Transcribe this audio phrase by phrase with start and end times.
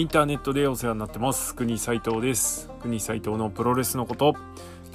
[0.00, 1.54] インターネットでお世話になってます。
[1.54, 2.70] 国斉藤です。
[2.80, 4.32] 国斉藤のプロレスのこと。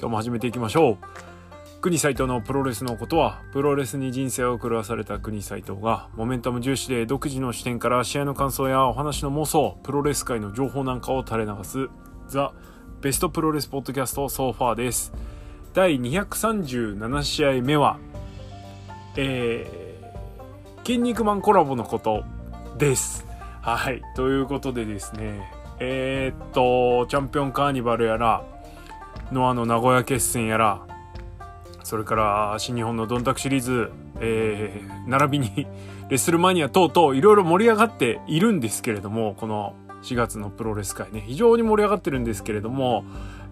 [0.00, 1.80] 日も始めていきましょう。
[1.80, 11.88] 国斉藤のプロレスのことはプロレスに人生を狂わされた国斉藤がモメンタム重視で独自の視点から試合の感想やお話の妄想プロレス界の情報なんかを垂れ流す
[12.26, 12.52] ザ・
[13.00, 15.12] ベストプロレスポッドキャストソファーです。
[15.72, 18.00] 第237試合目は
[19.14, 22.24] えー、筋肉マンコラボのこと
[22.76, 23.25] です。
[23.66, 24.00] はい。
[24.14, 28.44] ということでですね、えー、っと、チャンピオンカーニバルやら、
[29.32, 30.86] ノアの名古屋決戦やら、
[31.82, 35.66] それから新日本のドンタクシリーズ、えー、並びに
[36.08, 43.04] レッスルマニア等々いろいろ盛り上がっているんですけれども、この4月のプロレス界ね、非常に盛り上がってるんですけれども、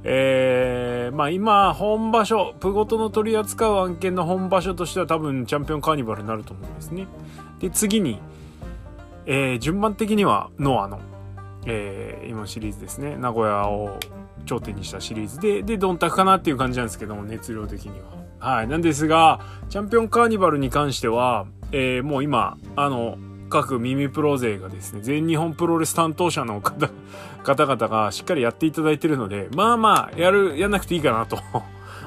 [0.04, 7.08] えー、まあ今、本場所、プゴトの取り扱う案件の本場所としては多分チャンピオンカーニバルになると思うんですね。
[7.58, 8.20] で、次に、
[9.26, 11.00] えー、順番的にはノアの、
[11.66, 13.98] えー、今シリーズですね名古屋を
[14.44, 18.24] 頂点にしたシリーズででドンタクかなっていう感じなんですけども熱量的には。
[18.38, 23.16] はい、なんですがチャンピオンカーニバルに関しては、えー、もう今あの
[23.48, 31.38] 各耳プロ勢がですね全日本プロレス担当者の 方々がしっかりやっていただいてるのでまあまあやるやんなくていいかなと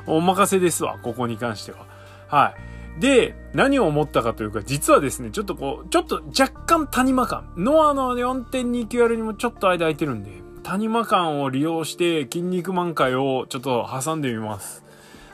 [0.06, 1.80] お任せですわここに関しては。
[2.28, 2.77] はい。
[3.00, 7.54] で、何を思ったかというか、実はですね、ちょっとこう、ちょっと若干谷間感。
[7.58, 10.32] ノアの 4.2QR にもちょっと間空いてるんで、
[10.64, 14.84] 谷間感を利用して、筋肉マン会をちょっと挟んでみます。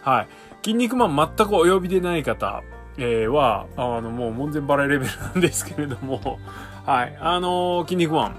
[0.02, 0.28] はい。
[0.64, 2.61] 筋肉マン全くお呼びでない方、
[2.97, 6.39] えー、は、あの、もう門前払いレベルなんですけれども、
[6.86, 7.17] はい。
[7.19, 8.36] あのー、筋肉マン、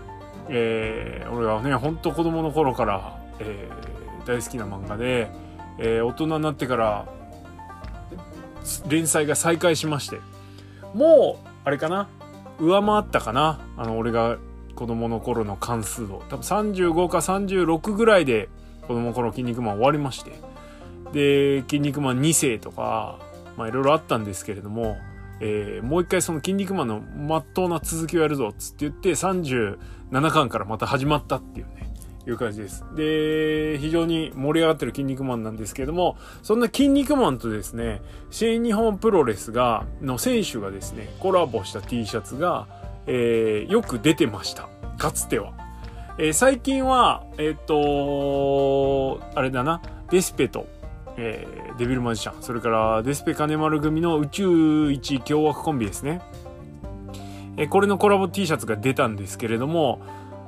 [0.51, 5.31] えー、俺はね、ほんと子供の頃から、えー、大好きな漫画で、
[5.79, 7.07] えー、大人になってから、
[8.89, 10.21] 連載が再開しまして
[10.95, 12.09] もうあれかな？
[12.59, 13.61] 上回ったかな？
[13.77, 14.39] あの俺が
[14.75, 16.23] 子供の頃の関数を。
[16.29, 18.49] 多分35か36ぐらいで
[18.83, 20.33] 子供の頃筋肉マン終わりまして。
[21.13, 23.19] で筋肉マン2世とか
[23.57, 24.97] まあいろいろあったんですけれども、
[25.41, 29.79] えー、もう一回その筋肉マンのまっとうな続きをやるぞっつって言って37
[30.31, 31.94] 巻からまた始まったっていうね。
[32.27, 32.85] いう感じです。
[32.95, 42.67] で、非常に盛り上がってる筋肉マンなんですけれども、そんな筋肉マンとですね、新日本プロレスが、の選手がですね、コラボした T シャツが、
[43.07, 44.69] えー、よく出てました。
[44.99, 45.53] かつては。
[46.17, 50.67] えー、最近は、えっ、とあれだな、デスペと、
[51.17, 56.23] えー、デビルマジシャン、それからデスペ金丸組の宇宙一凶悪コンビですね。
[57.57, 60.01] えー、これのコラボ T シャツが出たんですけれども、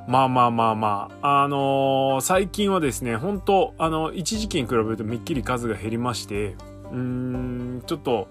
[0.08, 6.54] まあまあまあまあ、あのー、最近はですね、本当あの、一時期に比べるとめっきり数が減りまして、
[6.92, 8.28] うーん、ちょっと、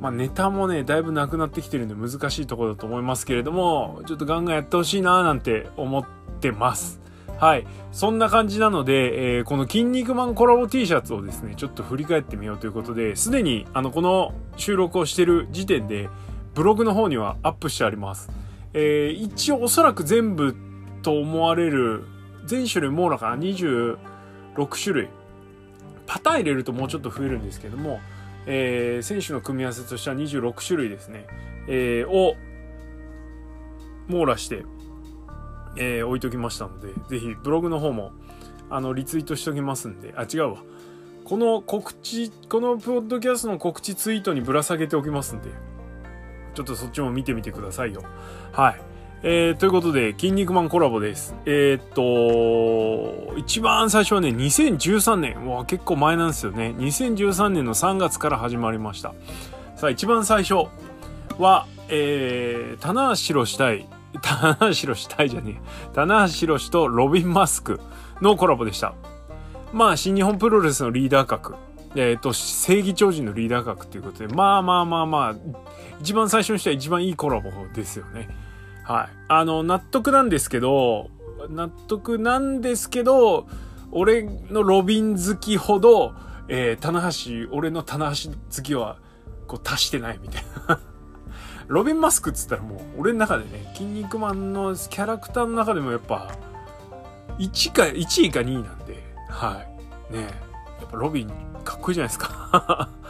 [0.00, 6.04] まあネタもね、だいぶなくなってきてるんで難しいところだと思いますけれども、ちょっとガンガンやってほしいなーなんて思っ
[6.40, 7.00] てます。
[7.38, 7.66] はい。
[7.92, 16.10] そんな感じなので、えー、この筋肉マンコラボ T シャツをですね、ちょっと振り返ってみようということで、すでに、あの、この収録をしてる時点で、
[16.54, 18.28] ブログの方にはアップしてあります。
[18.74, 20.54] えー、一応おそらく全部
[21.02, 22.04] と思われる
[22.46, 23.98] 全種類網羅かな26
[24.82, 25.08] 種類。
[26.06, 28.00] パターン入れるともうちょっと増えるんですけども、
[28.46, 31.26] えー、選手の組み合わせとしては26種類ですね、
[31.68, 32.34] えー、を
[34.08, 34.64] 網羅して、
[35.76, 38.10] えー、置いときましたのでぜひブログの方も
[38.70, 40.14] あのリツイートしておきますんで。
[40.16, 40.62] あ違うわ。
[41.24, 45.50] この告知このポッドキャストの告知ツイートにぶら下げておきますんで。
[46.54, 48.02] ちょっとそっちも見てみてくださいよ。
[48.52, 48.80] はい。
[49.22, 51.34] えー、ということで、筋肉マンコラボです。
[51.44, 55.46] えー、っと、一番最初はね、2013年。
[55.46, 56.74] わ結構前なんですよね。
[56.78, 59.12] 2013年の3月から始まりました。
[59.76, 60.68] さあ、一番最初
[61.38, 63.86] は、えー、棚橋宏対、
[64.22, 65.94] 棚橋宏対じゃねえ。
[65.94, 67.78] 棚橋宏とロビン・マスク
[68.22, 68.94] のコラボでした。
[69.74, 71.56] まあ、新日本プロレスのリーダー格。
[71.94, 75.34] えっ、と、正義超人のリーダー格ということで、まあまあまあまあ、
[76.00, 78.30] 一番最初にしては一番いいコラボですよね。
[78.90, 79.08] はい。
[79.28, 81.10] あの、納得なんですけど、
[81.48, 83.46] 納得なんですけど、
[83.92, 86.12] 俺のロビン好きほど、
[86.48, 88.96] えー、棚橋、俺の棚橋好きは、
[89.46, 90.80] こう、足してないみたいな。
[91.68, 96.32] ロビンマスクっつったらもう、俺の中でね、筋肉マンのキャラクターの中でもやっぱ、
[97.38, 99.62] 1か、1位か2位なんで、は
[100.10, 100.14] い。
[100.14, 100.22] ね
[100.80, 101.28] やっぱロビン
[101.62, 102.88] かっこいいじゃないですか。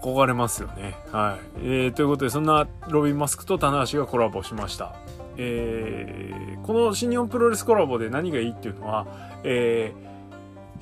[0.00, 0.96] 憧れますよね。
[1.10, 1.58] はい。
[1.62, 4.94] えー、ということで、そんなロビン・マスクと棚橋がコラボしました。
[5.38, 9.06] えー、この新日本プロレスコラボで何がいいっていうのは、
[9.44, 9.94] え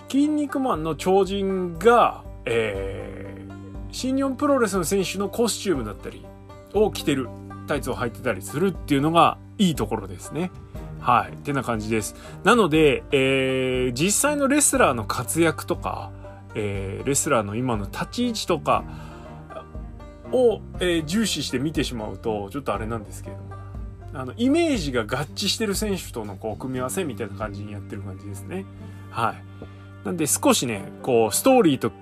[0.08, 3.52] ー、筋肉マンの超人が、えー、
[3.92, 6.24] 新日本プロレスの選手のコスチュームだったり
[6.74, 7.28] を着てる、
[7.68, 10.50] タイツを履いてたりするっていうのがいいところですね。
[11.00, 11.34] はい。
[11.34, 12.16] ってな感じです。
[12.42, 16.10] なので、えー、実際のレスラーの活躍とか、
[16.54, 18.84] えー、レスラーの今の立ち位置とか
[20.32, 23.55] を、えー、重視して見てしまうと、ちょっとあれなんですけれども、
[24.12, 28.64] あの、イメージが合致してる選手とのこう、組み合わせみたいな感じにやってる感じですね。
[29.10, 30.06] はい。
[30.06, 31.92] なんで少しね、こう、ストーリーと、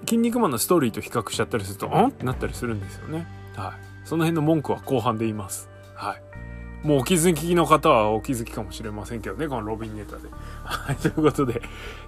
[0.00, 2.08] 筋肉マンのストーリーと比較しちゃったりすると、ん？
[2.08, 3.26] ってなったりするんですよね。
[3.56, 4.06] はい。
[4.06, 5.70] その辺の文句は後半で言います。
[5.94, 6.86] はい。
[6.86, 10.28] もうお気づきの方はお気づきかもしれませんけどね、このロビンネタで。
[10.64, 11.62] はい、ということで、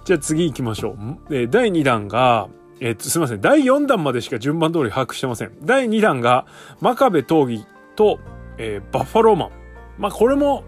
[0.05, 0.91] じゃあ次行きましょ
[1.29, 1.35] う。
[1.35, 2.47] え第2弾が、
[2.79, 3.41] えっ、と、すいません。
[3.41, 5.51] 第4弾までしか順番通り把握してません。
[5.63, 6.45] 第2弾が、
[6.79, 7.65] 真壁闘技
[7.95, 8.19] と、
[8.57, 9.49] えー、バッファローマン。
[9.97, 10.63] まあ、これも、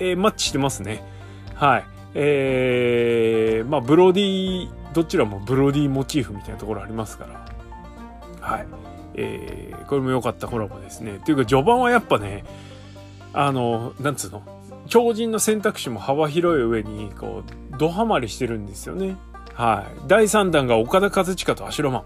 [0.00, 1.02] えー、マッチしてますね。
[1.54, 1.84] はい。
[2.14, 7.46] えー、まあ、ブロディ、どちらもブロディモチーフみたいなところありますから。
[8.40, 8.66] はい。
[9.14, 11.16] えー、これも良かったコラボですね。
[11.16, 12.44] っていうか、序盤はやっぱね、
[13.32, 14.42] あの、なんつうの？
[14.86, 19.16] 超人の選択肢も幅広い上に、こう、ドハマりしてるんですよね。
[19.54, 20.00] はい。
[20.06, 22.02] 第3弾が岡田和親とアシュラマン。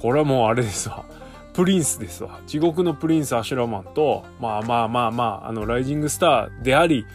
[0.00, 1.04] これはもうあれですわ。
[1.54, 2.40] プリンスですわ。
[2.46, 7.06] 地獄のプリンスアシュラマンと、まあまあまあまあ、あの、ライジングスターであり、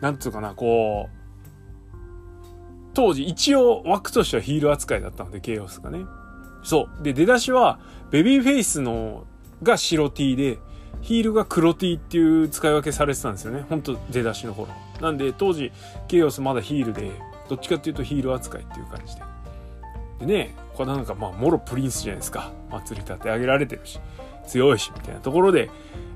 [0.00, 1.16] なんつうかな、こう、
[2.94, 6.00] 当時一応枠としてはヒール扱いだったので、ケイオスがね。
[6.64, 7.02] そう。
[7.04, 7.78] で、出だしは、
[8.10, 9.24] ベビーフェイスの、
[9.62, 10.58] が白 T で、
[11.02, 13.64] ヒールが黒 T っていう使い分けされてたんですよね。
[13.68, 14.68] ほんと出だしの頃。
[15.00, 15.70] なんで当時、
[16.08, 17.12] ケイオスまだヒールで、
[17.48, 19.22] どっちかっていうとヒール扱いっていう感じで。
[20.20, 22.52] でね、これなんかまあ、もろプリンスじゃないですか。
[22.70, 23.98] 祭り立て上げられてるし、
[24.46, 25.70] 強いし、みたいなところで、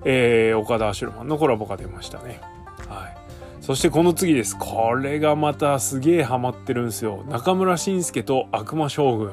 [0.05, 2.41] えー、岡田アシュルマンのコラボが出ましたね。
[2.89, 3.17] はい。
[3.63, 4.59] そしてこの次です。
[4.59, 7.25] これがまたすげえハマってるんですよ。
[7.29, 9.33] 中村慎介と悪魔将軍。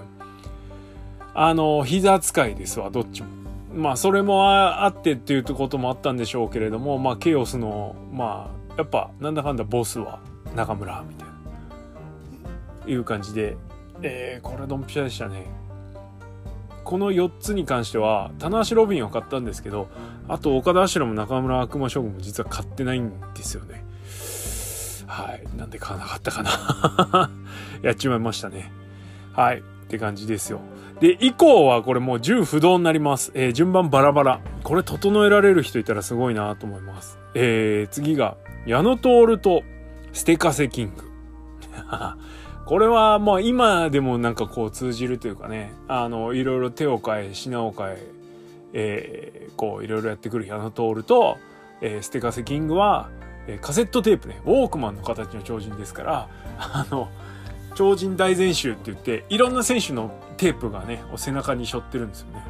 [1.33, 3.29] あの、膝扱いですわ、どっちも。
[3.73, 10.19] まあそれもあってっていうこともあったんでしょうけれども、まあケイオスの、まあやっぱなんだかんだボスは
[10.55, 13.55] 中村みたいな、いう感じで、
[14.01, 15.45] えー、これドンピシャでしたね。
[16.83, 19.89] この4つに関しては、棚橋ロビンを買ったんですけど、
[20.29, 23.83] あと岡田アシュラも中村悪魔将軍も実は買ってないんですよね。
[25.07, 25.57] はい。
[25.57, 27.29] なんで買わなかったかな
[27.81, 28.71] やっちまいましたね。
[29.33, 29.59] はい。
[29.59, 30.59] って感じですよ。
[30.99, 33.31] で、以降はこれもう順不動になります。
[33.33, 34.41] えー、順番バラバラ。
[34.63, 37.17] これ整えられる人いたらすごいなと思います。
[37.35, 38.35] えー、次が、
[38.65, 39.63] 矢野徹と
[40.11, 41.03] ステカセキング。
[42.67, 48.07] これはまあ今でもなんかこう通じるというかね、あの、いろいろ手を変え、品を変え、
[48.73, 51.37] えー、こういろいろやってくる矢野徹と、
[51.79, 53.09] えー、ステカセキングは、
[53.47, 56.29] えー、カセットテープね、ウォークマンの形の超人ですから、
[56.59, 57.07] あの、
[57.75, 62.43] 超人大全集って言って、いろんな選手のテープがね、お背中に背負ってるんですよね。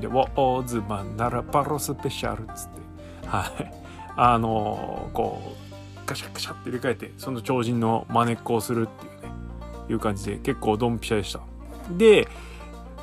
[0.00, 3.74] で、ウォーズマンならパロスペシャルっつって、はい。
[4.16, 5.54] あのー、こ
[6.02, 9.13] う、カシャカシャって入れ替えて、その超人の真似っこをするっていう、
[9.88, 11.40] いう感じで、結構ドンピシャでした。
[11.90, 12.28] で、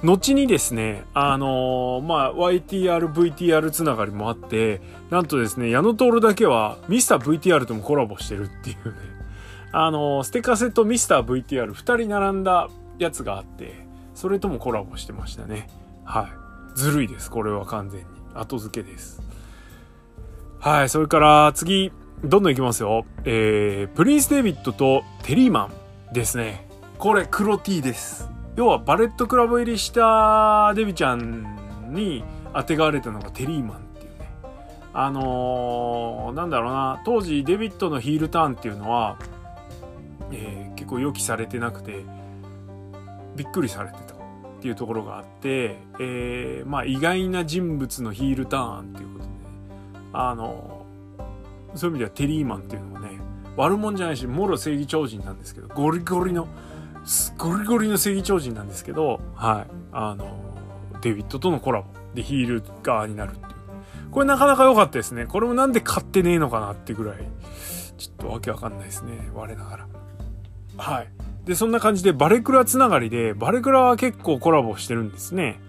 [0.04, 4.82] 後にですね、あのー、まあ、YTR、VTR つながりもあって、
[5.12, 8.96] なんとですね、矢野通だけはミスター VTR ともコラボしてるっていうね、
[9.72, 13.74] あの、ステカセとミスター VTR 二人並んだやつがあって、
[14.16, 15.70] それともコラボしてましたね。
[16.04, 16.24] は
[16.76, 16.78] い。
[16.78, 17.30] ずるいです。
[17.30, 18.06] これは完全に。
[18.34, 19.22] 後付けです。
[20.60, 20.90] はい。
[20.90, 21.92] それから次、
[22.24, 23.06] どんどんいきますよ。
[23.24, 25.70] えー、プリンス・デイビッドとテリーマ
[26.12, 26.71] ンですね。
[27.02, 28.30] これ黒 T です。
[28.56, 34.32] 要はバレットクラブ入りしたデビちゃんに当てがわれたのがテリーマンっていうね。
[34.94, 39.18] あのー、なんだろうな、当時デビッドのヒールターンっていうのは、
[40.32, 42.06] えー、結構予期されてなくて
[43.36, 44.18] びっくりされてたっ
[44.62, 49.30] ていうところがあって、えー、まあ意外な人物のヒールターンっていうことで
[50.14, 50.86] あの
[51.74, 53.20] そういう意味ではテリーマンっていうのもね
[53.58, 56.48] 悪者じゃないしもろ正義超人なんですけどゴリゴリの
[57.38, 60.40] ゴリゴリの正義超人なんですけどはいあの
[61.02, 67.18] デビッドとのコラボでヒール側になるっていうこれなかなか良かったですねこれもなんで買ってねえのかなってぐらい
[67.98, 69.88] ちょっとわけわかんないですね我ながら
[70.78, 71.08] はい。
[71.46, 75.60] で、そんな感じでバレクラつながりで、バレクラは結構コラボしてるんですね。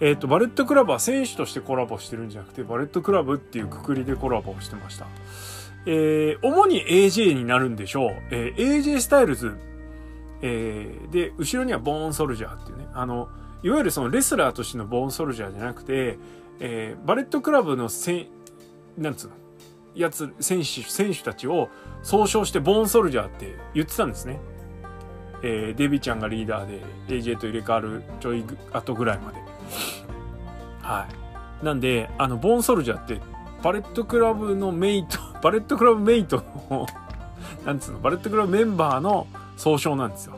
[0.00, 5.06] えっ、ー、と、バレットクラブは選手としてコラボしてるんじゃなくて、バレットクラブっていうくくりでコラボしてました。
[5.86, 8.10] えー、主に AJ になるんでしょう。
[8.30, 9.56] えー、AJ スタイルズ、
[10.42, 13.28] えー、で、後ろにはボーンソルジャーっていうね、あの、
[13.62, 16.18] いわゆるそのレスラーとしてのボーンソルジャーじゃなくて、
[16.60, 18.26] えー、バレットクラブのせ
[18.96, 19.34] なんつうの、
[19.94, 21.68] やつ、選手、選手たちを
[22.02, 24.40] 総称してボーンソルジャーって言ってたんですね。
[25.42, 29.38] えー、デビちゃんがリーダーで AJ と入れ替わるちょい後ぐらいまで。
[30.82, 31.06] は
[31.62, 31.64] い。
[31.64, 33.20] なんで、あの、ボーンソルジャーって、
[33.62, 36.86] バレットクラブのメイト、バレットクラブメイトの
[37.64, 39.26] なんつうのバレットクラブメンバーの
[39.60, 40.36] 総称なんですよ。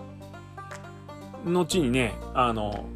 [1.44, 2.86] 後にねあの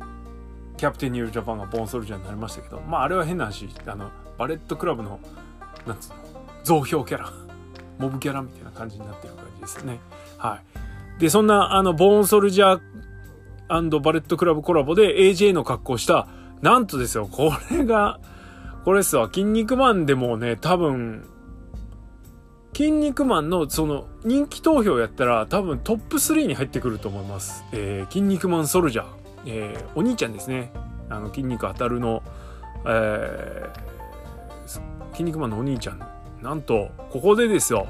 [0.77, 5.21] キャプテンニュージャパンがボーンソルジャーになりましたけどまああれは変な話あのバレットクラブの
[5.87, 6.17] なんつうの
[6.65, 7.33] 雑兵キャラ
[7.99, 10.01] モブキャラみたいな感じになってる感じですよね。
[10.37, 11.21] はい。
[11.21, 16.27] でそんなあのボーンソルジャーバレットクラブコラボで AJ の格好した
[16.61, 18.21] なんとですよこれが
[18.85, 21.29] これっすわ筋肉マンでもね多分
[22.77, 27.65] 筋肉マンのその人気投票やったら多分トップ3に入ってくると思います。
[27.73, 29.07] えー、筋肉マンソルジャー、
[29.47, 30.71] えー、お兄ちゃんですね。
[31.09, 32.23] あの筋肉当たるの、
[32.87, 36.07] えー、筋肉マンのお兄ちゃん。
[36.43, 37.87] なんと、ここでですよ、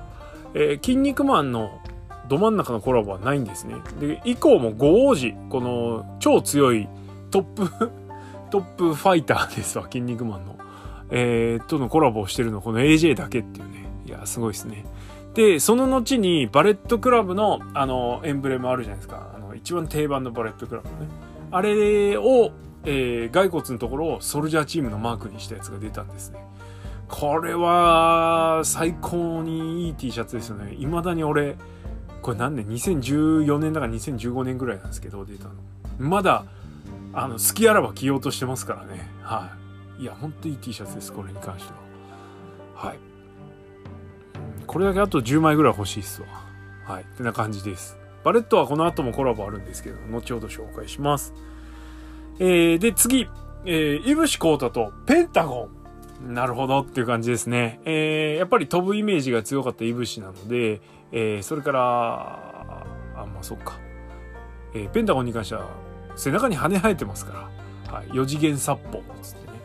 [0.54, 1.80] えー、筋肉マンの
[2.28, 3.74] ど真ん中のコラボはないんですね。
[3.98, 6.88] で、以降も五王子、この超強い
[7.32, 7.68] トップ
[8.52, 10.56] トップファイターですわ、キン肉マンの。
[11.10, 13.75] えー、とのコラボをしてるの、この AJ だけっていうね。
[14.06, 14.84] いや、すごいですね。
[15.34, 19.32] で、その後にバレットクラブのあのエンブレムあるじゃないですか。
[19.34, 21.08] あの一番定番のバレットクラブのね。
[21.50, 22.52] あれを、
[22.84, 26.38] えー、骸骨のところをソルジャーチームのマークにしたやつが出たんですね。
[27.08, 30.74] これは最高にいい T シャツですよね。
[30.78, 31.56] 未だに俺、
[32.22, 35.50] これ何年 ?2014 年だから2015年ぐらいなんですけど、出たの。
[35.98, 36.44] まだ、
[37.12, 39.08] あの、好きあらば着ようとしてますからね。
[39.22, 39.50] は
[39.98, 40.02] い。
[40.02, 42.88] いや、ほんといい T シャツです、これに関しては。
[42.88, 42.98] はい。
[44.66, 46.28] これだけあと10枚ぐらい欲しいっすわ。
[46.84, 47.02] はい。
[47.02, 47.98] ってな感じです。
[48.24, 51.34] バレットはこの後もコラボあるんですけど、後ほど紹介します。
[52.38, 53.28] えー、で、次。
[53.68, 55.68] えー、イブシコータとペンタゴ
[56.22, 56.34] ン。
[56.34, 57.80] なるほどっていう感じですね。
[57.84, 60.80] えー、やっぱり飛ぶイメージが強かったイブシなので、
[61.12, 63.78] えー、それから、あ、まあそっか。
[64.74, 65.68] えー、ペンタゴンに関しては
[66.16, 67.50] 背中に羽生えてますか
[67.88, 69.58] ら、はい、4次元殺法つってね、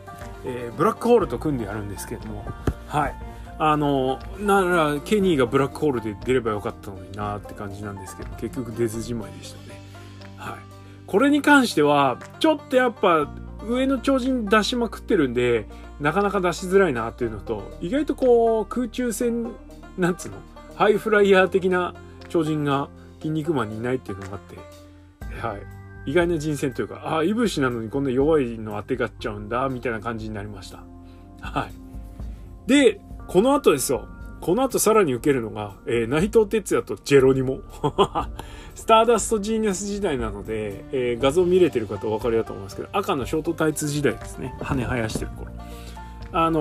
[0.44, 2.46] えー、ブラックホールと組んでやるんですけども、
[2.86, 3.31] はい。
[3.58, 9.80] あのならケニーがブラックホールで出ればよかったのになって感じなんですけど結局出ずじまいでしたね。
[10.36, 10.58] はい。
[11.06, 13.28] これに関してはちょっとやっぱ
[13.64, 15.66] 上の超人出しまくってるんで
[16.00, 19.52] なかなか出しづらいなっていうのと意外とこう空中戦
[19.98, 20.38] なんつうの
[20.74, 21.94] ハイフライヤー的な
[22.28, 24.56] 超人が筋肉マンにいないっていうのがあって
[25.46, 25.60] はい。
[26.04, 30.82] 意外な人選というかああいぶしなのにこんな弱いの当てがっちゃうんだみたいな感じになりました。
[31.40, 31.72] はい。
[32.66, 34.06] でこの後ですよ。
[34.40, 37.60] この後さらに受けるのが、えー、内藤哲也とジェロニモ。
[38.74, 44.54] スターダストジーニアス時代なので、えー、画像見れてる方お分かりだと思いますけど、赤のショートタイツ時代ですね。
[44.60, 45.52] 羽生やしてる頃。
[46.32, 46.60] あの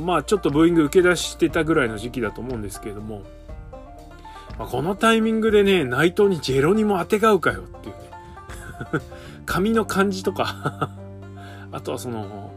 [0.00, 3.22] ー、まあちょっとブーイング受け出してたぐらいの時期だと思うんですけれども、
[4.58, 8.10] まあ、このタイミングでね、内藤にジェロニモ当てがうかよっていうね。
[9.46, 10.90] 髪の感じとか
[11.72, 12.52] あとはその、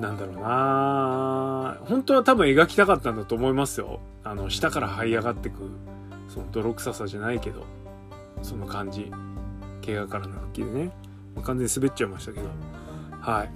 [0.00, 4.00] なんだろうな本当は多分描きたかったんだと思いますよ。
[4.24, 5.56] あの、下から這い上がってく、
[6.28, 7.64] その泥臭さじゃないけど、
[8.42, 9.10] その感じ。
[9.84, 10.90] 怪我からの復帰でね。
[11.34, 12.48] ま、完全に滑っちゃいましたけど。
[13.20, 13.50] はい。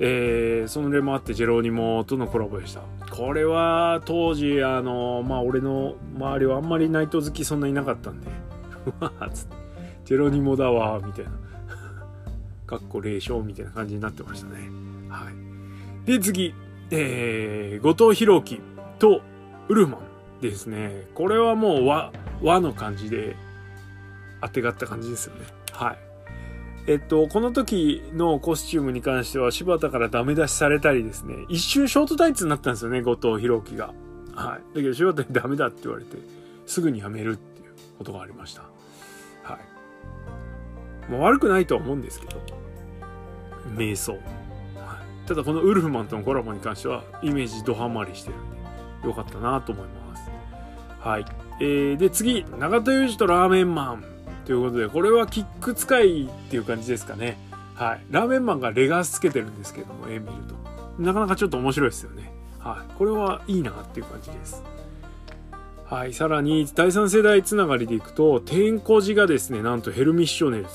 [0.00, 2.82] えー、その例もあってジェロニモとのコラボでした。
[3.10, 8.28] これは当時、あの、まあ俺の周りはあんまりナイト好きそんないなかったんで、
[9.00, 9.48] うわっつ、
[10.04, 11.32] ジェロニモだわ、みたいな。
[12.66, 14.70] かっこ霊障みたいな感じになってましたね。
[15.08, 15.47] はい。
[16.08, 16.54] で、次、
[16.90, 18.62] えー、後藤弘樹
[18.98, 19.20] と
[19.68, 19.98] ウルマ
[20.38, 21.06] ンですね。
[21.14, 22.12] これはもう和、
[22.42, 23.36] 和の感じで
[24.40, 25.42] 当てがった感じですよね。
[25.70, 25.98] はい。
[26.86, 33.92] えっと、この時のコスチュームに関しては柴田からダメ出しされたりですね、一瞬ショートタイツになったんですよね、後藤弘樹が。
[34.34, 34.76] はい。
[34.76, 36.16] だけど柴田にダメだって言われて、
[36.64, 38.62] すぐにやめるっていうことがありました。
[39.42, 41.12] はい。
[41.12, 42.40] まあ、悪くないとは思うんですけど、
[43.76, 44.18] 瞑想。
[45.28, 48.50] ただこのウルフマンとのコラボに関してはイメージドハマりしてるん
[49.02, 50.30] でよかったなと思います。
[51.00, 51.26] はい。
[51.60, 54.04] えー、で次永田裕二とラーメンマン
[54.46, 57.38] ということでこれはキック使いっていう感じですかね。
[57.74, 58.00] はい。
[58.10, 61.02] ラーメンマンがレガースつけてるんですけども絵見ると。
[61.02, 62.32] なかなかちょっと面白いですよね。
[62.58, 62.94] はい。
[62.94, 64.64] これはいいなっていう感じです。
[65.84, 70.70] はい、さらに第3世代つながりでいくと天候寺がですねなんとヘルミッショネルズ、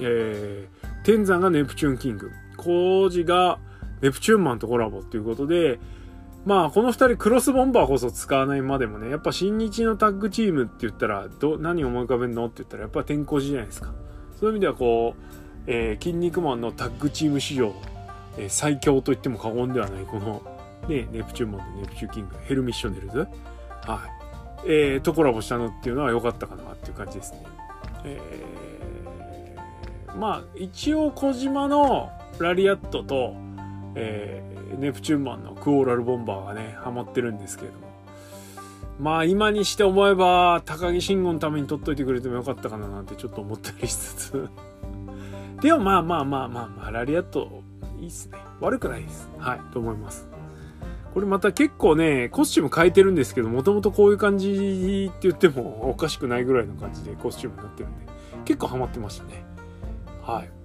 [0.00, 2.30] えー、天山がネプチューンキング。
[2.56, 3.58] 工事が
[4.04, 5.80] ネプチューンマンとコラボっていうことで、
[6.44, 13.94] まあ、この二人クロスボンバーこそ使わないまでもね、やっぱ新日のタッグチームって言ったら、ど、何思い浮かべるのって言ったら、やっぱ天コジじゃないですか。
[14.38, 15.22] そういう意味ではこう、
[15.66, 17.72] えー、キン肉マンのタッグチーム史上、
[18.36, 20.42] えー、最強と言っても過言ではない、この、
[20.86, 23.28] ね、ネプチューンマンとネプチューキング、ヘルミッショネルズはい。
[24.66, 27.42] えー、とコラボしたのっていうのは良かったかなっていう感じですね。
[28.04, 33.34] えー、まあ、一応小島のラリアットと、
[33.94, 37.94] えー、ネプチューンマンのクオーラルボンバーがね、ハマってるんですけれども、
[38.98, 44.48] まあ今にして思えば高木慎吾のために取っといてくれてもよかったかななんてちょっと思ったりしつつ。
[45.60, 47.62] でもまあまあまあまあまあラリアット
[47.98, 48.38] いいっすね。
[48.60, 49.28] 悪くないです。
[49.38, 50.28] はいと思います。
[51.12, 58.06] これまた結構ねコスチューム変えてるんですけどもともとこういう感じって言ってもおかしくないぐらいの感じでコスチュームになってるんで
[58.44, 59.44] 結構ハマってましたね。
[60.22, 60.63] はい。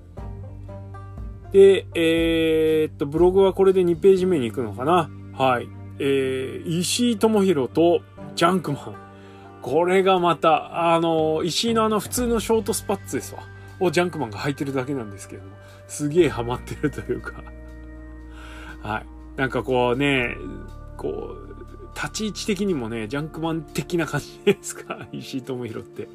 [1.51, 5.09] でえー、っとブログはこれで2ページ目に行くのかな？
[5.33, 5.67] はい
[5.99, 8.01] えー、石井智弘と
[8.35, 8.95] ジャンクマン。
[9.61, 13.43] これがまた、あの、石井のあの普通のショートスパッツですわ。
[13.81, 15.49] をジャンクマンが履いてるだけなんですけども、
[15.87, 17.43] すげえハマってるというか。
[18.81, 19.05] はい。
[19.35, 20.37] なんかこうね、
[20.95, 25.07] こう、立ち位置的にもね、ジャンクマン的な感じですか？
[25.11, 26.07] 石井智弘って。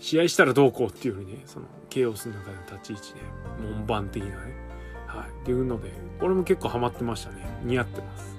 [0.00, 3.20] 試合したらどうこうっていうよりね、その、ケイオスの中での立ち位置ね、
[3.78, 4.65] 門番的なね。
[5.06, 5.42] はい。
[5.42, 7.36] っていうので、これも結構ハマってましたね。
[7.62, 8.36] 似合ってます。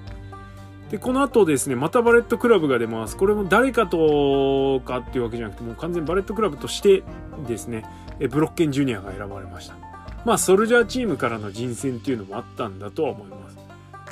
[0.90, 3.16] で、この後ですね、またバレットクラブが出ます。
[3.16, 7.02] これも誰かとかっていうわけじゃなくて、もう完全にバレットクラブとして
[7.46, 7.84] ですね、
[8.30, 9.76] ブロッケンジュニアが選ばれました。
[10.24, 13.58] まあ、ソルジャーチームからの人選っていうのもあったんだとは思います。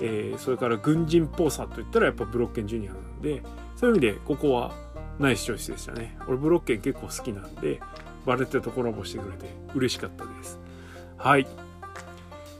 [0.01, 3.43] えー、それから軍人っぽさといったらやっぱブロッケンジュニアなので、
[3.77, 4.73] そういう意味でここは
[5.19, 6.17] ナイスチョイスでしたね。
[6.29, 7.81] 俺ブロッケン結構好きなんで、
[8.27, 10.61] バレットとコラボしてくれて嬉しかったです。
[11.17, 11.47] はい。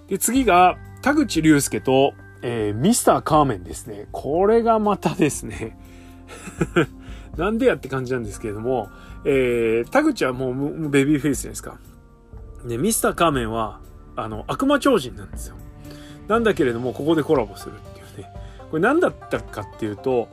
[0.09, 4.07] で、次が、田口竜介とえー、ミスターカーメンですね。
[4.13, 5.77] これがまたですね
[7.37, 8.89] なんでやって感じなんですけれども、
[9.25, 11.79] えー、田口はもうベビーフェイスじゃないですか。
[12.67, 13.81] で、ミスターカーメンは、
[14.15, 15.57] あの、悪魔超人なんですよ。
[16.29, 18.33] なんだけれども、ここでコラボするっていうね。
[18.71, 20.29] これ何だったかっていうと、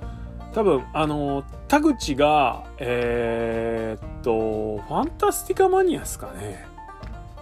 [0.54, 6.73] 多分、あの、田口が、えー、っと、ファンタスティカマニアですかね。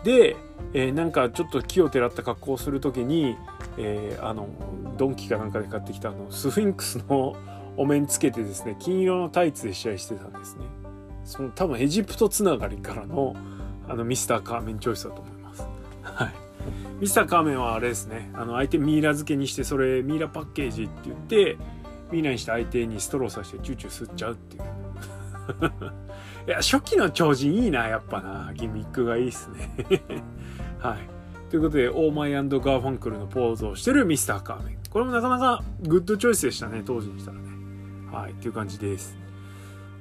[0.03, 0.35] で、
[0.73, 3.37] えー、なんかちょっと木をてらった格好をするときに、
[3.77, 4.47] えー、あの
[4.97, 7.35] ドンキかなんかで買ってきたあのスフィンクスの
[7.77, 10.65] お面つけてですね金色のタイツで試合してたんですね。
[11.23, 13.35] その多分エジプトつながりからの
[13.87, 15.67] あのミスターカーメンチョイスだと思います。
[16.03, 16.33] はい。
[16.99, 18.31] ミスターカーメンはあれですね。
[18.33, 21.57] あの相手ミイラ漬けにしてそれミイラパッケージって言って
[22.11, 24.63] ミイラにして相手にストローさしてチューチュー吸っちゃうっていう。
[26.47, 29.73] いや初期の超人いいなやっぱなギミックがいいっすね
[30.79, 34.77] はいということで、オーマイガーファンクルのポーズをしてるミスターカーメン。
[34.89, 37.49] これもなかなかグッドチョイスでしたね、当時にしたらね。
[38.09, 39.17] はい、っていう感じです。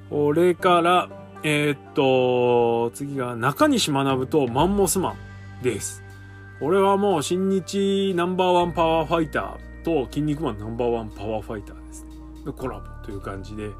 [0.09, 1.09] これから、
[1.43, 5.17] えー、っと、次が中西学とマンモスマ
[5.59, 6.05] ンです。
[6.61, 12.11] これはもう新日ナンバーワンパワーファイターと筋肉マンナンバーワンパワーファイターですね。
[12.45, 13.71] のコラボという感じで、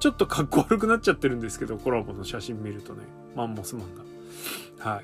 [0.00, 3.02] ちょっとかっこ悪くなっちゃってるんですけど、コラボの写真見るとね、
[3.36, 4.90] マンモスマンが。
[4.92, 5.02] は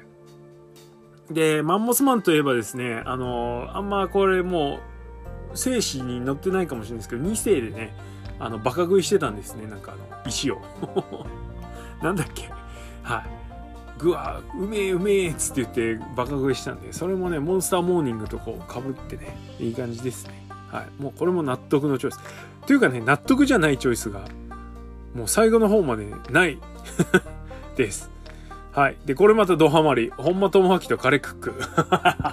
[1.31, 1.35] い。
[1.35, 4.81] で、マンモスマンといえばですね、あの、あんまこれも
[5.53, 7.95] う、生死に載ってないかもしれないですけど、2世でね、
[8.39, 10.61] あの、バカ食いしてたんですね、なんかあの、石を。
[12.03, 12.51] なんだっけ
[13.03, 13.23] はい。
[13.99, 20.47] ぐわうめえうめえっつって言ってバカ食いしたんで、それもね、モンスターモーニングとこう被ってね、いい感じですね。
[20.71, 21.03] はい。
[21.03, 22.21] もうこれも納得のチョイス。
[22.67, 24.23] というかね、納得じゃないチョイスが、
[25.17, 26.59] もう最後の方までない
[27.77, 28.11] です。
[28.73, 28.97] はい。
[29.07, 30.13] で、これまたドハマり。
[30.19, 31.55] 本間智明とカレクック。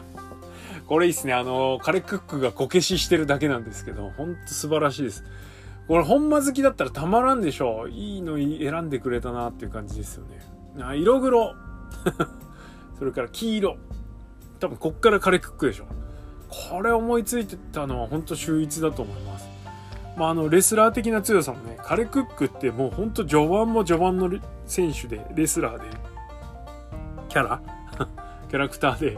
[0.86, 1.34] これいいっすね。
[1.34, 5.24] あの、カレクックがこけししてるだけなんですけど、ほんと素晴らしいです。
[5.88, 7.90] これ、本間好きだったらたまらんでしょう。
[7.90, 10.42] いいの選んでくれたなっていう感じですよね。
[10.82, 11.54] あ色黒。
[13.00, 13.78] それから黄色。
[14.60, 15.86] 多分こっからカレクックでしょ。
[16.50, 19.33] これ思いついてたのは本当秀逸だと思います。
[20.16, 24.30] まあ、あの、レスラー的な強さもね、カレクックってもうほんと序盤も序盤の
[24.66, 25.86] 選手で、レスラーで、
[27.30, 27.62] キャラ？
[28.50, 29.18] キャラクターで、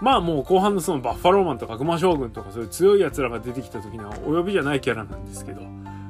[0.00, 5.60] まあもう後半のそのバッファローマンとか悪魔将軍とかそういう強い奴らが出てきた時にはお呼びじゃないキャラなんですけど、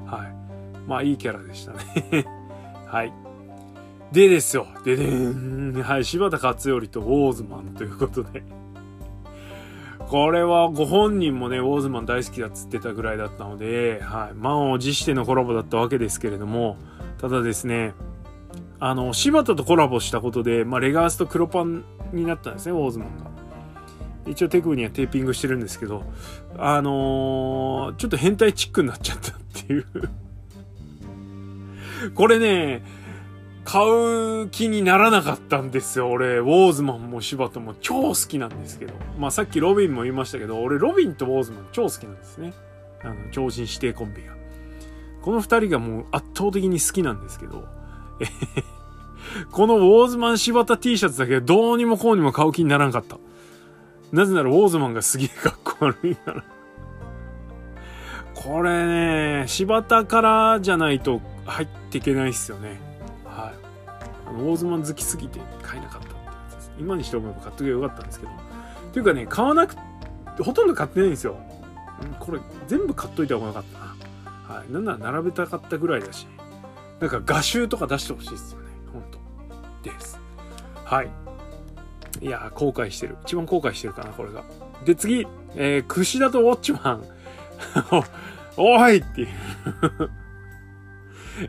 [0.07, 0.35] はい。
[0.87, 2.25] まあいいキャラでしたね
[2.87, 3.13] はい。
[4.13, 4.67] でですよ。
[4.85, 5.83] ででん。
[5.83, 6.05] はい。
[6.05, 8.43] 柴田勝頼とウォーズマンということで
[10.13, 14.35] これはご本人もね、ウォーズマン大好きだっつってたぐらいだったので、はい。
[14.35, 16.77] 満を持してのコラボだったわけですけれども、
[17.19, 17.95] ただですね、
[18.79, 23.31] あの、柴田とコラボしたことで、まあ、レガースと黒パンになったんですね、ウォーズマンが。
[24.27, 26.03] 一応手首にはテーピングしてるんですけど、
[26.59, 29.35] あのー、ちょっと変態チックになっちゃったっ
[29.67, 29.87] ていう
[32.15, 32.83] これね、
[33.65, 33.83] 買
[34.43, 36.11] う気にならなかったんですよ。
[36.11, 38.95] 俺、ウォーズマンも柴田も超好きなんですけど。
[39.19, 42.55] まあさっきロビンも言いましたけど、俺ロビンとウォーズマン超好きなんですね。
[43.03, 44.35] あの、超人指定コンビが。
[45.23, 47.65] この二人がもう圧倒的に好きなんですけど、
[49.53, 53.19] このウォーズマン柴田 T シャツだけどうにもこうにも買う気にならんかった。
[54.11, 56.45] なぜならウォーズマンがすげえかっこ悪いから。
[58.35, 62.92] これね柴田からじゃないと入っていけないっすよね
[64.33, 66.73] あのオーズマン好きすぎて買えなかったってやつです。
[66.79, 68.33] 今にして思えば買っとけばよかったんですけど。
[68.33, 68.35] っ
[68.93, 69.77] ていうかね買わなく
[70.43, 71.37] ほとんど買ってないんですよ。
[72.19, 74.57] これ全部買っといた方がよかったな。
[74.57, 74.73] はい。
[74.73, 76.27] なんなら並べたかったぐらいだし。
[77.01, 78.67] なんか画集とか出してほしいですよね。
[78.93, 79.05] 本
[79.83, 80.19] 当です。
[80.85, 81.11] はい。
[82.21, 83.17] いや後悔してる。
[83.25, 84.45] 一番後悔してるかなこれが。
[84.85, 87.05] で次、えー、串田とウォッチマン。
[88.57, 89.29] おいっていう。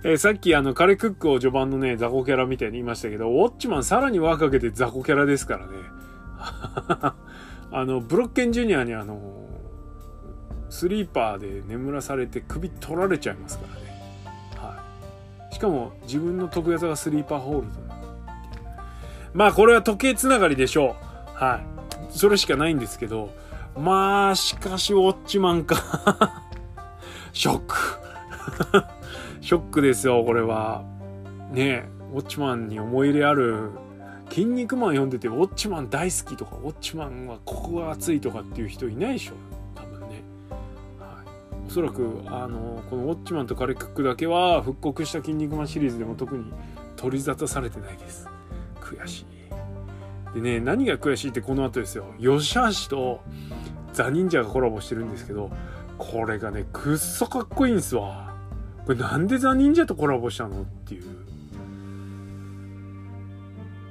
[0.04, 5.74] えー、さっきあの、カレクックを序盤のね、雑魚キャラみたいに言いましたけど、ウォッチマンさらに若けて雑魚キャラですからね。
[7.72, 9.20] あの、ブロッケンジュニアにあの、
[10.70, 13.84] スリーパーで眠らされて首取られちゃいますからね。
[14.58, 14.84] は
[15.52, 15.54] い。
[15.54, 17.94] しかも自分の得意技がスリーパーホールド
[19.34, 20.96] まあこれは時計つながりでしょ
[21.36, 21.44] う。
[21.44, 22.18] はい。
[22.18, 23.32] それしかないんですけど、
[23.76, 26.44] まあ、しかしウォッチマンか
[27.34, 27.76] ショック
[29.44, 30.86] ショックですよ、これは。
[31.52, 33.72] ねえ、ウォッチマンに思い入れある、
[34.30, 39.34] 筋肉マン読んでて、ウォッチマン大好きとか、ウォッチマンはここが熱いとかっていう人いないでしょ、
[39.76, 40.24] 多分ね。
[40.98, 46.46] はい、おそらく、あの、このウォッチマンとカレクックだけは、復刻した筋肉マンシリーズでも特に
[46.96, 48.30] 取り沙汰されてないです。
[48.80, 49.26] 悔し
[50.36, 50.36] い。
[50.36, 52.06] でね、何が悔しいってこの後ですよ。
[52.18, 53.20] 吉橋と
[53.92, 55.52] ザ・忍者がコラボしてるんですけど、
[55.98, 58.33] これがね、くっそかっこいいんですわ。
[58.86, 61.04] これなんでザ・忍者とコラボしたのっていう。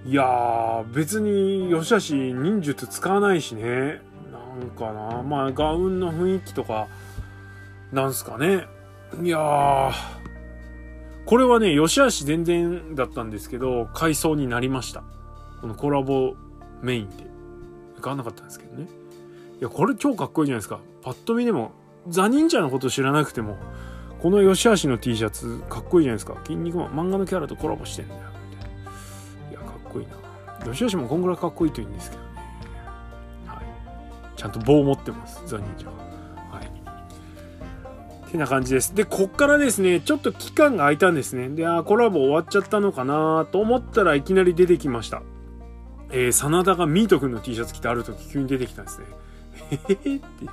[0.04, 4.02] いやー、別に吉橋忍術使わないしね。
[4.32, 5.22] なんかな。
[5.22, 6.88] まあ、ガウンの雰囲気とか、
[7.92, 8.66] なんすかね。
[9.22, 9.92] いやー、
[11.24, 15.04] これはね、吉橋全然だったんですけど、回想になりました。
[15.60, 16.34] このコラボ
[16.82, 17.32] メインで。
[18.02, 18.88] 買わなかったんですけどね。
[19.60, 20.80] いや、これ超かっこいいじゃないですか。
[21.02, 21.70] パッと見でも、
[22.08, 23.56] ザ・忍者のこと知らなくても、
[24.22, 26.36] この吉橋の T シャツかっこいいじゃないですか。
[26.44, 28.20] 筋肉マン、漫画のキャラとコラボしてんだよ。
[28.50, 29.50] みたいな。
[29.50, 30.72] いや、かっこいいな。
[30.72, 32.28] 吉橋もこんぐらいかっこいいといいんですけどね。
[33.46, 34.38] はい。
[34.38, 35.94] ちゃんと棒持ってます、ザ・忍者は
[36.52, 38.30] はい。
[38.30, 38.94] てな感じです。
[38.94, 41.48] で、こっからですね、ちょっと期間が空いたんですね。
[41.48, 45.22] で、あコラボ終わっちゃったのかなと思ったらいきなり出てきました。
[46.12, 49.06] えー、真田がミートくんの T シャツ着てある時急に出てきたんですね。
[49.72, 50.50] へへへっていう。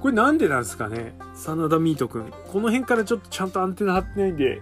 [0.00, 1.18] これなんでなんですかね？
[1.34, 2.30] 真田ミートくん。
[2.30, 4.60] この辺からちょっとちゃんとアンテナ張ってないんで、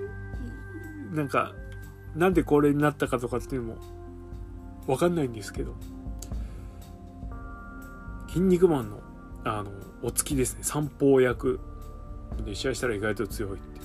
[1.12, 1.52] なんか、
[2.14, 3.78] なんでこれになったかとかっていうのも、
[4.86, 5.74] わかんないんですけど。
[8.28, 9.00] 筋肉マンの、
[9.44, 9.70] あの、
[10.02, 10.60] お付きですね。
[10.62, 11.60] 散歩役
[12.44, 13.80] で試合したら意外と強いって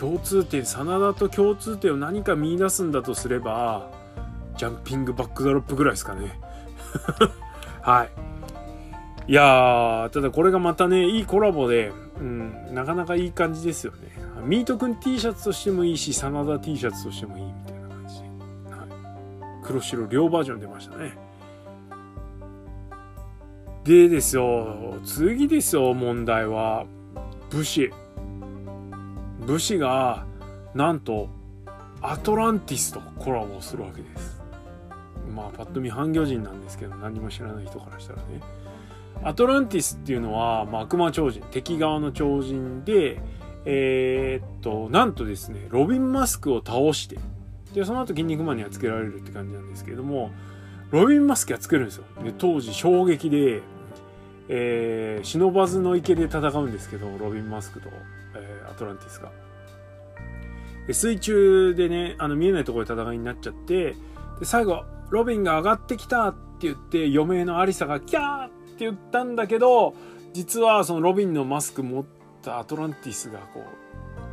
[0.00, 3.90] 共通点真田と共通点を何か見出すんだとすれば
[4.56, 6.38] ジャンピングバックドロップぐらいですかね
[7.82, 8.10] はい
[9.28, 14.16] いやーただこれがまたねいいコラボで、うん、なかなかいい感じですよね。
[14.42, 18.26] ミートくん T シャツとしてもいいし真田 T シャツとしてもいいみたいな感じで、
[18.74, 18.86] は
[19.62, 21.18] い、黒白両バージョン出ましたね。
[23.84, 26.86] でですよ次ですよ問題は。
[27.50, 27.92] 武士。
[29.46, 30.24] 武士が
[30.74, 31.28] なんと
[32.00, 34.40] アトランティスとコラボするわけです。
[35.34, 38.40] まあパッと見半魚人なんですけど何も知らない人からしたらね。
[39.22, 43.20] アトランティスっていうのは、まあ、悪魔超人敵側の超人で
[43.64, 47.18] えー、っとなんとですねロビンマスクを倒して
[47.74, 50.30] でその後筋肉マンにはつけられるって感じなんですけれども
[50.90, 53.62] ロビンマスクはつけるんですよで当時衝撃で
[54.48, 57.90] えー、忍ばずの池で戦うんですけど、ロビン・マスクと、
[58.34, 59.30] えー、アトランティスが。
[60.86, 63.94] で水中でね、あの見えないところで戦いになっちゃって、
[64.40, 69.94] で最後、ロビンが上がってきたって言って、余命のアリサがキャーって言ったんだけど、
[70.32, 72.04] 実はそのロビンのマスク持っ
[72.42, 73.64] たアトランティスがこ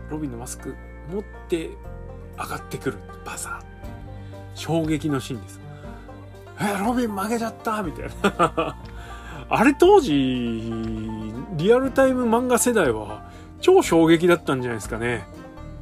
[0.08, 0.76] う、ロビンのマスク
[1.12, 1.72] 持って
[2.38, 3.00] 上がってくる。
[3.26, 3.62] バサッ。
[4.54, 5.60] 衝撃のシーンです。
[6.62, 8.78] えロビン負けちゃったみたいな
[9.50, 10.14] あれ当時、
[11.58, 13.30] リアルタイム漫画世代は
[13.62, 15.26] 超衝撃だったんじゃないですかね。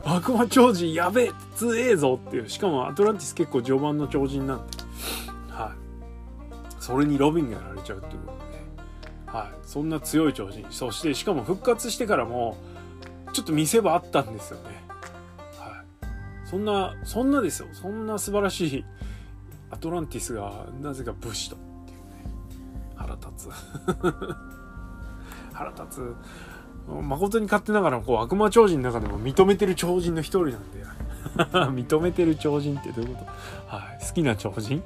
[0.05, 2.49] 悪魔超人やべえ強えぞっていう。
[2.49, 4.77] しかもアトランティス結構序盤の超人なんで。
[5.49, 5.83] はい。
[6.79, 8.21] それにロビンがやられちゃうっていう、
[9.33, 9.47] はい。
[9.63, 10.65] そんな強い超人。
[10.69, 12.55] そしてしかも復活してからも、
[13.33, 14.83] ちょっと見せ場あったんですよね。
[15.57, 16.47] はい。
[16.47, 17.67] そんな、そんなですよ。
[17.73, 18.85] そんな素晴らしい
[19.71, 21.57] アトランティスがなぜか武士と。
[22.95, 23.49] 腹立つ
[25.53, 26.15] 腹立つ
[26.87, 30.83] 誠に勝手ながらこう悪魔超人の中でも認めてる超人の一人なんで
[31.83, 33.25] 認めてる超人ってどういうこ
[33.69, 33.75] と？
[33.75, 34.81] はい好きな超人？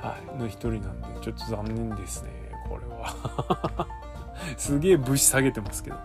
[0.00, 2.45] はいの一人なんでちょっと残念ですね
[4.56, 5.96] すげえ武士下げてますけど。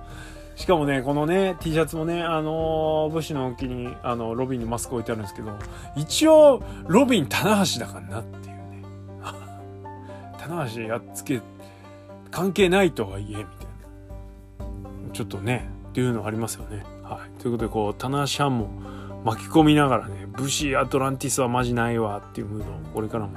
[0.56, 5.52] しかもね、このね、T シャツもね、あのー、武士の沖に、あの、ロビンにマスク置いてあるんですけど、
[5.96, 8.84] 一応、ロビン棚橋だからなっていうね。
[10.38, 11.42] 棚橋やっつけ、
[12.30, 13.46] 関係ないとはいえ、みたい
[15.08, 15.14] な。
[15.14, 16.84] ちょっとね、っていうのありますよね。
[17.04, 17.42] はい。
[17.42, 18.70] ということで、こう、棚橋ンも
[19.24, 23.34] 巻き込みながらね、武士アトランティスはマジないわっていうムードをこれからも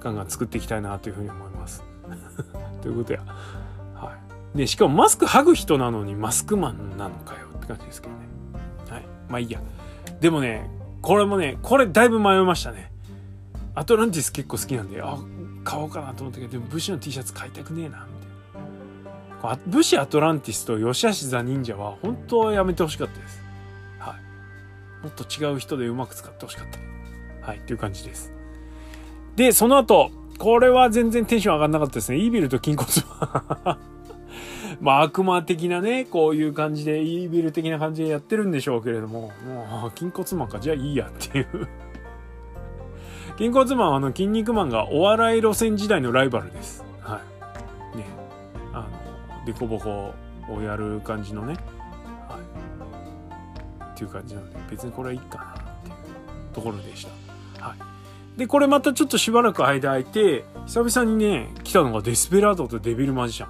[0.00, 1.45] ガンガン作っていきたいなというふうに思います。
[2.86, 3.20] ということや。
[3.94, 4.16] は
[4.54, 4.58] い。
[4.58, 8.20] で、しかもマスク剥ぐ人なのにマスクマンなのかよって感じですけどね。
[8.88, 9.02] はい。
[9.28, 9.60] まあいいや。
[10.20, 10.70] でもね、
[11.02, 12.92] これもね、これだいぶ迷いましたね。
[13.74, 15.18] アトランティス結構好きなんで、あ、
[15.64, 19.58] 買おうかなと思ったけど、でも武士の T シャツ買いたくねえな、みたいな。
[19.66, 23.42] 武士アトランティスと吉橋ザ忍者は本当はやめてほしかったです。
[23.98, 24.14] は
[25.02, 25.04] い。
[25.04, 26.66] もっと違う人でうまく使ってほしかっ
[27.40, 27.46] た。
[27.48, 27.58] はい。
[27.58, 28.32] っていう感じです。
[29.34, 32.18] で、その後、これは全然テンション上がんなかったですね。
[32.18, 32.88] イービルと筋骨
[33.20, 33.78] は
[34.80, 41.68] まあ悪魔的なね、こういう感じで、イービル的な感じでやってるんでしょうけれども、もう、筋骨マンか、じゃあいいやっていう
[43.38, 46.84] 筋骨マンはあの、筋肉マンがお笑い路線時代のライバルです。
[47.00, 47.20] は
[47.94, 47.98] い。
[47.98, 48.04] ね。
[48.72, 50.14] あの、デコボコ
[50.48, 51.54] をやる感じのね。
[52.28, 53.92] はい。
[53.92, 57.35] っていう感じなので、別にこれはいいかなっていうところでした。
[58.36, 63.48] で、これまたちょっとしばらく間空いて、久々にね、来たのがデスペラードとデビルマジシャン。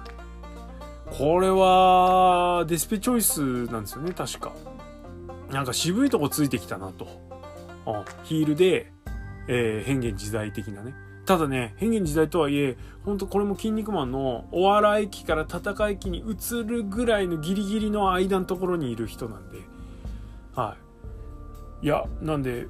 [1.09, 4.53] これは、デスペチョイスなんですよね、確か。
[5.51, 7.07] なんか渋いとこついてきたなと。
[7.85, 8.91] あヒールで、
[9.47, 10.93] えー、変幻自在的なね。
[11.25, 19.59] ただね、変幻自在とはいえ、ほんとこれも筋肉マンのお笑い期から戦い期に移るぐらいのギリギリの間のところにいる人なんで、
[20.55, 20.77] は
[21.81, 21.85] い。
[21.85, 22.67] いや、なんで、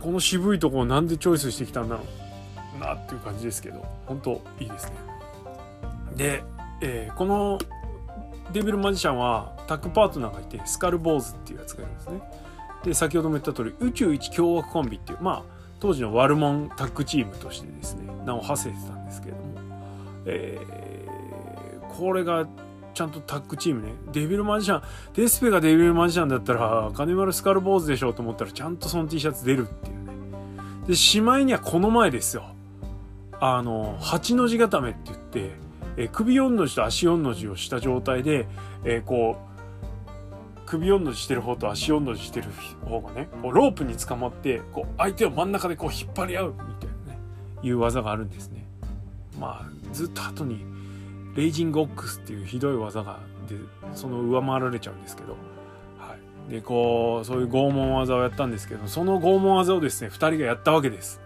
[0.00, 2.02] この渋いところなんでチョイスしてきたんだろ
[2.76, 2.80] う？
[2.80, 4.92] なっていう感じですけど本当いいですね。
[6.16, 6.42] で、
[6.80, 7.58] えー、この
[8.52, 12.20] デビルマジシャンはタッグパートナーがいてスカルボーズっていうやつがいるんですね。
[12.84, 15.42] で先ほども言った通り宇宙一凶悪コンビっていうまあ
[15.80, 19.44] 当時のワルモンタッグチームとしてですね名を馳せてたんですけれども、
[20.26, 22.46] えー、これが
[22.94, 23.92] ちゃんとタッグチームね。
[24.12, 24.82] デビルマジシャン、
[25.14, 30.12] デスペがデビルマジシャンだったら、金丸スカル坊主でしょうと思ったら、ちゃんとその T シャツ出るっていうね。
[30.86, 32.44] で、しまいにはこの前ですよ。
[33.40, 35.50] あの、八の字固めって言って、
[35.96, 38.46] え首4の字と足4の字をした状態で、
[38.84, 39.54] え、こう、
[40.66, 42.48] 首4の字してる方と足4の字してる
[42.84, 47.18] 方がね、こうロープに捕まって、こう、相手を真ん中でこう引っ張り合うみたいなね、
[47.62, 48.66] いう技があるんですね。
[49.38, 50.73] まあ、ずっと後に、
[51.34, 53.56] レイジングオックスっていうひどい技がで
[53.94, 55.02] その上回られちゃうん。
[55.02, 55.36] ですけど、
[55.98, 56.16] は
[56.48, 61.20] い、でこうそういう拷問技をやったんですけどその拷問技をですね2人がやったわけです。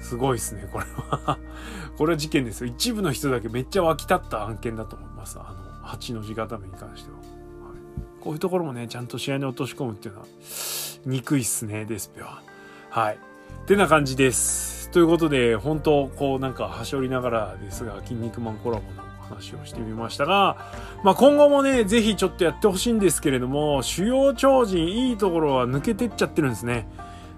[0.00, 1.38] すごいですねこれは。
[1.96, 2.66] これは事件ですよ。
[2.66, 5.38] 一部の人だけめっちゃ湧き立った案件だと思います。
[5.38, 7.26] あの8の字固めに関しては、はい、
[8.20, 10.26] こういうところもねちゃんと試合に落とし込むっていうのは
[11.06, 12.42] 憎いっすねデスペは。
[12.90, 13.16] はい。
[13.16, 14.90] ってな感じです。
[14.90, 20.56] ということで本当こうなんかはしょりながらですが「筋肉マン」コラボの話をしてみましたが、
[21.02, 26.88] まあ、今後もね、ぜひちょっとやってほしいんですけれども、主要超人いいところは抜けてっちゃってるんですね。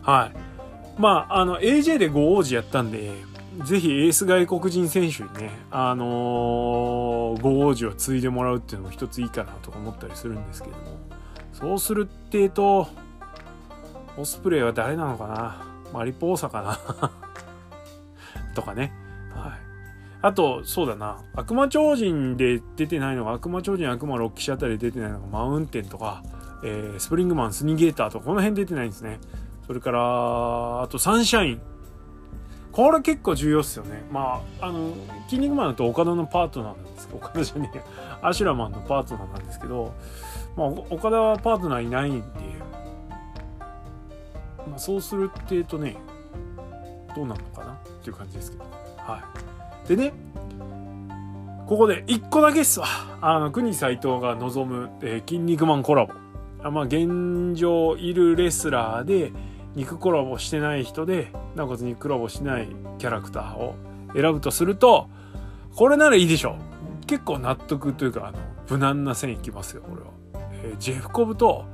[0.03, 1.01] はい。
[1.01, 3.13] まあ、あの、AJ で5王子やったんで、
[3.65, 10.99] ぜひエース外国人選手にね、あのー、5王子を継いでもらうっていうのも一ついいかなとか思ったりするんですけども、
[11.53, 12.89] そうするっていうと、
[14.19, 15.67] オスプレイは誰なのかな？
[15.93, 17.11] マリポーサかな？
[18.55, 18.93] とかね。
[19.35, 19.66] はい。
[20.27, 26.25] あと、そうだな、悪魔超人で出てないのが、悪魔超人、悪魔6騎士あたりで出てないのが、マウンテンとか、
[26.65, 29.21] えー、スプリングマン、スニーゲーターとか、この辺出てないんですね。
[29.69, 31.61] それから、あと、サンシャイン。
[32.73, 34.03] これ結構重要っすよね。
[34.11, 34.95] まあ、あの、
[35.29, 37.85] 筋肉マンだと岡田のパートナーなんですけど、岡田じゃねえや、
[38.21, 39.95] アシュラマンのパートナーなんですけど、
[40.57, 42.27] まあ、岡田はパートナーいないんで、
[44.69, 45.97] まあ、そうするってえとね、
[47.15, 48.65] どうなるのかなっていう感じですけど。
[48.97, 49.66] はい。
[49.89, 50.13] でね、
[51.67, 52.87] ここで1個だけっすわ。
[53.21, 56.13] あの、国斎藤が望む、えー、筋肉マンコラボ。
[56.63, 59.33] あまあ、現状いるレスラーで、
[59.75, 62.69] 肉コラボしてない人で、なおかつ肉コラボしない
[62.99, 63.75] キャラクターを
[64.15, 65.09] 選ぶとすると、
[65.75, 66.57] これならいいでしょ
[67.03, 67.07] う。
[67.07, 68.39] 結構納得というか、あの、
[68.71, 70.09] 無難な線いきますよ、これは。
[70.53, 71.67] えー、ジェフコブと、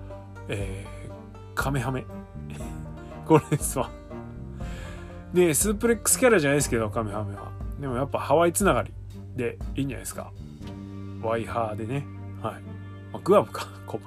[0.48, 2.04] えー、カメハメ。
[3.26, 3.88] これですわ。
[5.32, 7.61] で、スープレックスキャラじゃないですけど、カメハメは。
[7.82, 8.92] でもやっぱハワイつながり
[9.36, 10.32] でいいんじゃないですか。
[11.20, 12.06] ワイハーでね。
[12.40, 12.54] はい。
[13.12, 14.04] まあ、グアムか、 コブ。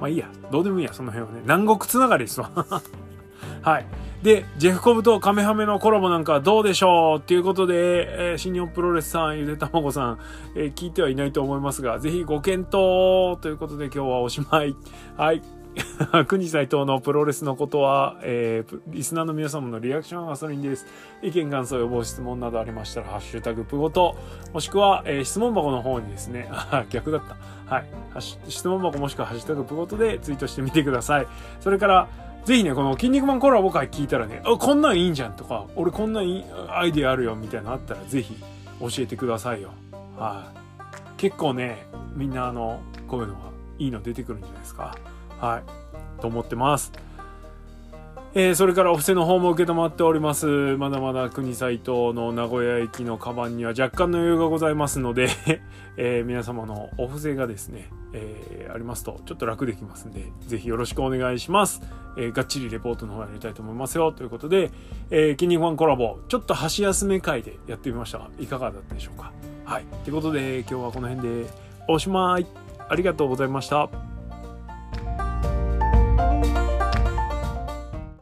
[0.00, 0.28] まあいいや。
[0.50, 1.40] どうでもいいや、その辺はね。
[1.42, 2.50] 南国つながりですわ。
[3.62, 3.86] はい。
[4.24, 10.18] で、ジェフコブとカメハメのコラボなんかどうでしょうっていうことで、えー、新日本プロレスさん、ゆでたまごさん、
[10.56, 14.74] えー、聞いてはいないと思いますが、ぜひご検討ということで今日はおしまい。
[15.16, 15.42] はい。
[16.26, 20.86] 国斎藤のプロレスのことは、えー、リスナーの皆様のリアクションはガソリンです。
[21.22, 24.16] 意見、感想、予防、質問などありましたら、ハッシュタグプゴと、
[24.52, 27.36] もしくは、えー、質問箱の方にですね、 あ、逆だった。
[27.74, 27.86] はい。
[28.48, 31.26] 質問箱もしくはハッシュタグプゴとでツイートしてみてください。
[31.60, 32.08] それから、
[32.44, 38.36] ぜひね、この筋肉マンコラボ会聞いたらね、あ、こんなんいいんじゃんとか、俺こんないアイディアあるよみたいなのあったら、ぜひ
[38.80, 39.70] 教えてくださいよ。
[40.18, 40.64] はい。
[41.16, 43.40] 結構ね、みんなあの、こういうのは
[43.78, 44.94] いいの出てくるんじゃないですか。
[45.38, 46.20] はい。
[46.20, 46.92] と思ってます。
[48.36, 50.76] えー、それからお布施の方も受け止まっております。
[50.76, 55.28] まだまだ国斎藤の名古屋駅のカバンには若干の余裕がございますので
[55.96, 61.80] えー、皆様のお布施がですね、えー、ありますとちょっと楽できますんで、ぜひよろしくお願いします。
[62.16, 64.10] えがっちりレポートの方やりたいと思いますよ。
[64.10, 64.72] ということで、
[65.10, 68.28] えー、筋肉ファンコラボ、ちょっと箸休め会でやってみました。
[68.40, 69.32] いかがだったでしょうか
[69.64, 69.84] はい。
[70.04, 71.50] ということで、今日はこの辺で
[71.88, 72.46] おしまい。
[72.88, 74.13] ありがとうございました。